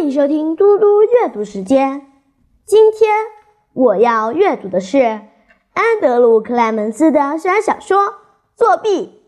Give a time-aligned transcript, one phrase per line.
[0.00, 2.10] 欢迎收听嘟嘟阅读时间。
[2.64, 3.12] 今天
[3.74, 4.98] 我要阅读的是
[5.74, 7.98] 安德鲁·克莱门斯的悬小说
[8.56, 9.22] 《作弊》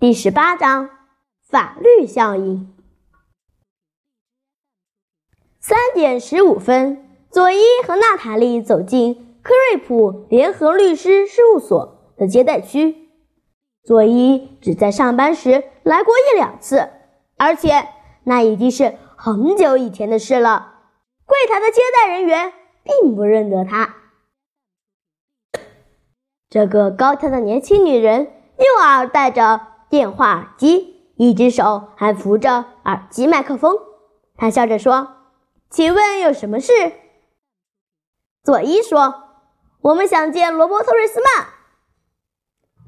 [0.00, 0.88] 第十八章：
[1.46, 2.74] 法律效应。
[5.60, 13.10] 三点十五分，佐伊和娜塔莉走进科瑞普联合律师事务所的接待区。
[13.84, 16.88] 佐伊只在上班时来过一两次。
[17.42, 17.88] 而且
[18.22, 20.74] 那已经是很久以前的事了。
[21.26, 22.52] 柜台的接待人员
[22.84, 23.96] 并不认得她。
[26.48, 33.76] 这个高挑的年轻女人右耳戴着电话耳机，一只手还扶着耳机麦克风。
[34.36, 35.16] 她笑着说
[35.68, 36.72] ：“请问有什么事？”
[38.44, 39.24] 佐伊说
[39.82, 41.48] ：“我们想见罗伯特·瑞斯曼。”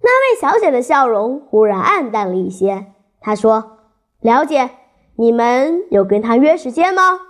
[0.00, 2.92] 那位小姐的笑容忽然暗淡了一些。
[3.20, 3.73] 她说。
[4.24, 4.70] 了解，
[5.16, 7.20] 你们有跟他约时间吗？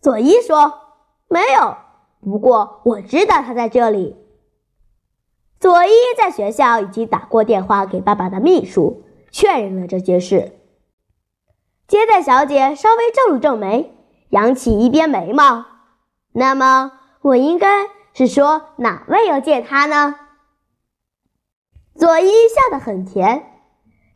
[0.00, 0.74] 佐伊说
[1.30, 1.76] ：“没有，
[2.20, 4.16] 不过我知道他在这里。”
[5.60, 10.58] 佐伊在学校已经打过电话给爸爸的秘书，确认了这件事。
[11.86, 13.94] 接待小姐稍微皱了皱眉，
[14.30, 15.64] 扬起一边眉毛。
[16.32, 20.16] 那么，我应该是说哪位要见他呢？
[21.94, 23.49] 佐伊笑得很甜。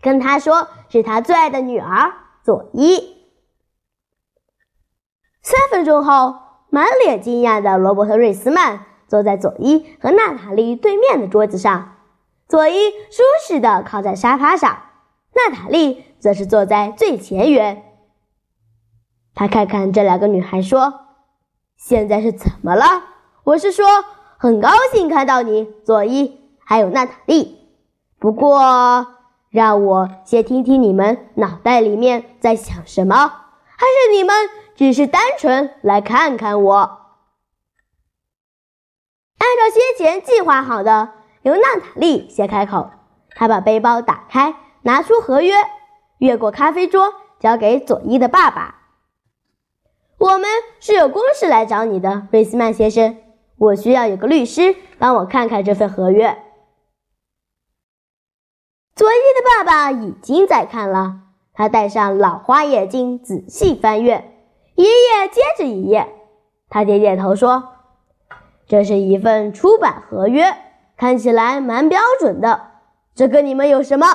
[0.04, 3.16] 跟他说是他最爱的女儿佐伊。
[5.40, 6.34] 三分钟后，
[6.68, 11.94] 满脸惊讶的罗伯特·瑞斯曼坐在佐伊和娜塔莉对面的桌子上，
[12.46, 14.76] 佐伊舒适的靠在沙发上，
[15.32, 17.82] 娜塔莉则是坐在最前缘。
[19.34, 21.00] 他看看这两个女孩说
[21.78, 22.84] ：“现在是怎么了？
[23.44, 23.86] 我是说，
[24.36, 27.58] 很高兴看到你，佐伊，还有娜塔莉。
[28.18, 29.06] 不过……”
[29.54, 34.34] 让我先听听你们脑袋里面在想什么，还是你们
[34.74, 36.74] 只是单纯来看看我？
[39.38, 41.10] 按照先前计划好的，
[41.42, 42.90] 由娜塔莉先开口。
[43.36, 45.54] 她把背包打开，拿出合约，
[46.18, 48.80] 越过咖啡桌，交给佐伊的爸爸。
[50.18, 50.50] 我们
[50.80, 53.18] 是有公事来找你的，瑞斯曼先生。
[53.56, 56.43] 我需要有个律师帮我看看这份合约。
[59.04, 61.16] 佐伊的爸爸已经在看了，
[61.52, 64.32] 他戴上老花眼镜，仔细翻阅
[64.76, 66.08] 一页接着一页。
[66.70, 67.68] 他点点头说
[68.66, 70.56] ：“这是一份出版合约，
[70.96, 72.70] 看起来蛮标准的。
[73.14, 74.06] 这跟你们有什么？”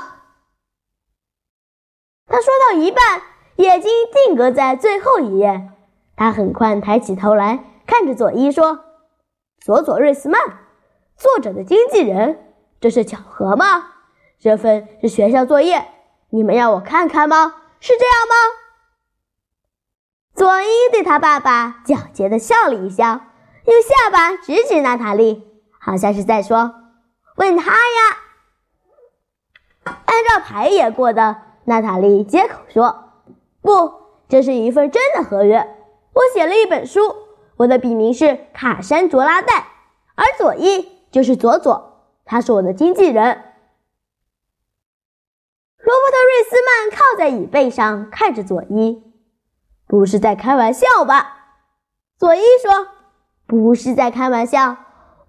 [2.25, 3.22] 他说到一半，
[3.57, 3.91] 眼睛
[4.25, 5.69] 定格在最后一页。
[6.16, 8.79] 他很快抬起头来看着佐伊说
[9.63, 10.41] ：“佐佐瑞斯曼，
[11.16, 12.39] 作者的经纪人，
[12.81, 13.91] 这是巧合吗？”
[14.39, 15.85] 这份是学校作业，
[16.29, 17.55] 你们要我看看吗？
[17.81, 18.35] 是这样吗？
[20.33, 23.19] 佐伊对他爸爸狡黠的笑了一笑，
[23.66, 25.44] 用下巴指指娜塔莉，
[25.78, 26.73] 好像是在说
[27.35, 28.17] ：“问他呀。”
[30.05, 31.35] 按照排演过的，
[31.66, 33.11] 娜塔莉接口说
[33.61, 33.91] ：“不，
[34.29, 35.57] 这是一份真的合约。
[36.13, 37.01] 我写了一本书，
[37.57, 39.67] 我的笔名是卡山卓拉代，
[40.16, 43.44] 而佐伊就是佐佐，他是我的经纪人。”
[45.89, 49.01] 罗伯特·瑞斯曼靠在椅背上，看着佐伊，
[49.88, 51.55] 不是在开玩笑吧？
[52.16, 52.89] 佐伊说
[53.47, 54.78] ：“不是在开玩笑，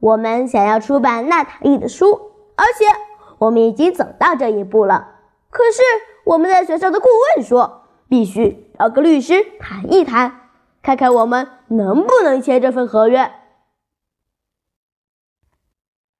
[0.00, 2.84] 我们想要出版娜塔莉的书，而且
[3.38, 5.14] 我们已经走到这一步了。
[5.48, 5.80] 可是
[6.24, 10.50] 我们在学校的顾问说，必须找个律师谈一谈，
[10.82, 13.20] 看看我们能不能签这份合约。”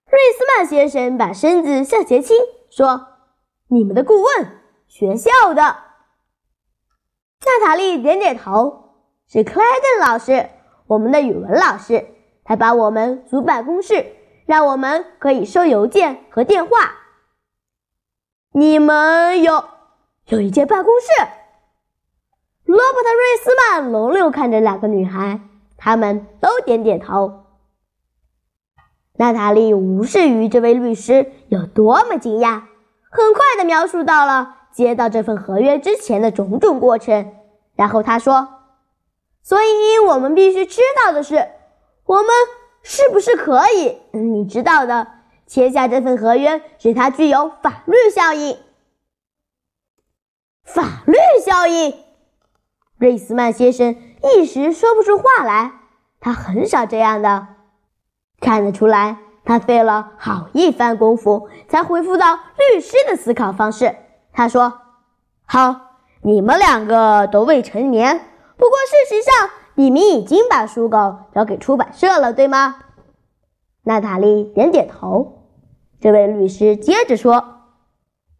[0.08, 2.34] 瑞斯曼先生把身子向前倾，
[2.70, 3.08] 说。
[3.72, 4.58] 你们的顾问，
[4.88, 5.62] 学校的。
[5.62, 5.78] 娜
[7.64, 8.97] 塔莉点点头，
[9.28, 10.50] 是克莱顿老师，
[10.88, 12.04] 我们的语文老师。
[12.42, 14.06] 他把我们组办公室，
[14.44, 16.97] 让我们可以收邮件和电话。
[18.53, 19.62] 你们有
[20.27, 21.06] 有一间办公室？
[22.65, 25.42] 罗伯特·瑞斯曼轮流看着两个女孩，
[25.77, 27.44] 他们都点点头。
[29.15, 32.65] 娜塔莉无视于这位律师有多么惊讶。
[33.10, 37.34] 很快的描述到了接到这份合约之前的种种过程，
[37.74, 38.48] 然后他说
[39.42, 41.48] ：“所以我们必须知道的是，
[42.04, 42.27] 我们
[42.83, 43.98] 是不是可以？
[44.12, 45.09] 你知道的，
[45.47, 48.57] 签下这份合约使它具有法律效应。
[50.63, 51.92] 法律效应。”
[52.97, 55.72] 瑞斯曼先生一时说不出话来，
[56.21, 57.48] 他很少这样的，
[58.41, 59.16] 看得出来。
[59.45, 63.97] 他费了好一番功夫，才恢复到律师的思考方式。
[64.33, 64.81] 他说
[65.45, 65.77] ：“好，
[66.22, 68.16] 你们两个都未成年，
[68.57, 72.77] 不过事实上，你们已经把书稿交给出版社了，对吗？
[73.84, 75.47] 娜塔莉点点头。
[76.01, 77.63] 这位律师接着说：“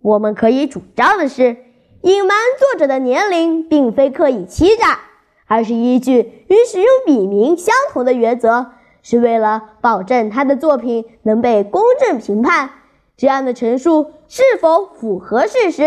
[0.01, 1.57] 我们可以主张的是，
[2.03, 5.01] 隐瞒作者的年龄并非刻意欺诈，
[5.47, 12.71] 而是依据与使用笔名相同的原则，是为了保证他的作品能被公正评判。
[13.17, 15.83] 这样的陈述是否符合事实？”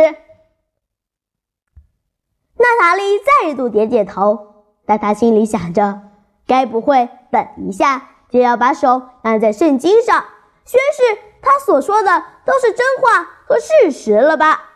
[2.56, 6.02] 娜塔莉再度点点头，但她心里想着
[6.46, 10.24] ：“该不会等一下就要把手按在圣经上，
[10.64, 14.70] 宣誓他所说的都是真话和事实了吧？”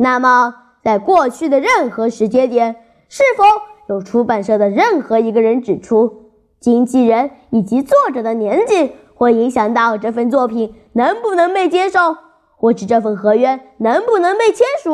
[0.00, 3.44] 那么，在过去的任何时间点，是否
[3.88, 12.16] 有出版社的任何一个人指出，经纪人以及作者的年纪会影响到这份作品能不能被接受，
[12.56, 14.90] 或者这份合约能不能被签署？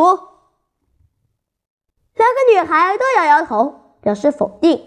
[2.15, 4.81] 两个女孩都摇摇头，表示否定。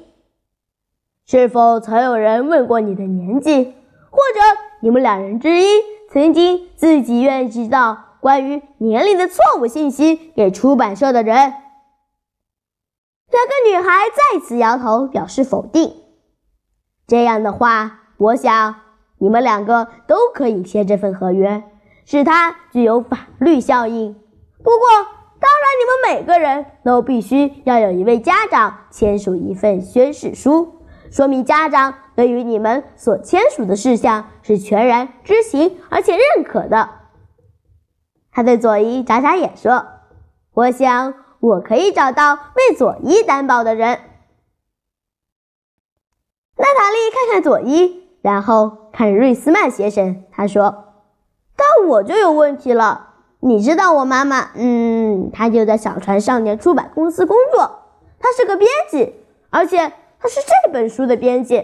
[1.25, 3.75] 是否曾有人问过你的年纪，
[4.09, 4.39] 或者
[4.79, 5.65] 你们两人之一
[6.09, 11.53] 曾经自己愿意知道关于年龄的错误信息给出版社的人？
[13.37, 15.93] 两个女孩再次摇头，表示否定。
[17.05, 18.75] 这样的话，我想
[19.19, 21.63] 你们两个都可以签这份合约，
[22.03, 24.13] 使它具有法律效应。
[24.57, 25.17] 不过。
[25.39, 30.81] 当然，你们每个人都必须要有一位家长签署一份宣誓书，
[31.11, 36.89] 说明家长对于你们所签署的事项是全然知情而且认可的。
[38.31, 39.85] 他对佐伊眨眨眼说
[40.55, 43.99] ：“我想我可以找到为佐伊担保的人。”
[46.57, 50.85] 娜塔莉看看佐伊，然后看瑞斯曼先生，他说
[51.55, 53.03] ：“但我就有问题了。”
[53.39, 57.83] 你知道我妈妈，嗯，她就在小船少年出版公司工作，
[58.19, 59.13] 她是个编辑，
[59.51, 59.77] 而且
[60.19, 61.63] 她是这本书的编辑。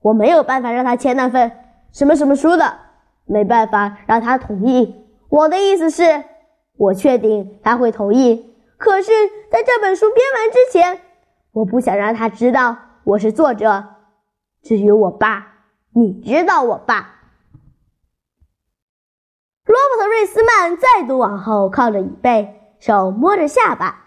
[0.00, 1.52] 我没有办法让她签那份
[1.92, 2.78] 什么什么书的，
[3.26, 5.04] 没办法让她同意。
[5.28, 6.24] 我的意思是，
[6.78, 8.51] 我确定她会同意，
[8.82, 9.12] 可是
[9.48, 11.02] 在这本书编完之前，
[11.52, 13.84] 我不想让他知道我是作者。
[14.60, 15.52] 至于我爸，
[15.94, 17.20] 你知道我爸。
[19.64, 24.02] 罗伯特·瑞斯曼再度往后靠着椅背，手摸着下巴。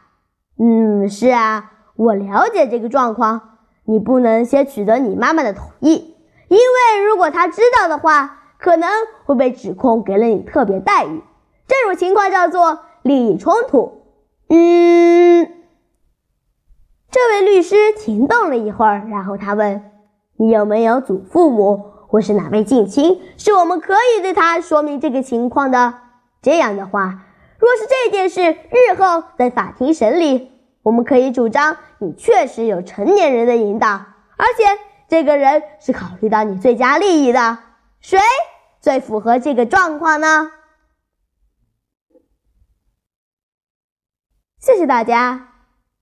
[0.59, 3.59] 嗯，是啊，我了解这个状况。
[3.85, 6.17] 你不能先取得你妈妈的同意，
[6.49, 8.89] 因为如果她知道的话，可能
[9.23, 11.23] 会被指控给了你特别待遇。
[11.65, 14.01] 这种情况叫做利益冲突。
[14.47, 15.51] 嗯，
[17.11, 19.91] 这位律师停顿了一会儿，然后他问
[20.37, 25.95] ：“你有没有祖父母？”或是哪位近亲，是我们可以对他说明这个情况的。
[26.41, 27.25] 这样的话，
[27.59, 30.51] 若是这件事日后在法庭审理，
[30.83, 33.89] 我们可以主张你确实有成年人的引导，
[34.37, 34.63] 而且
[35.09, 37.57] 这个人是考虑到你最佳利益的。
[37.99, 38.19] 谁
[38.79, 40.51] 最符合这个状况呢？
[44.65, 45.49] 谢谢大家，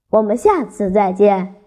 [0.10, 1.63] 我们下次再见。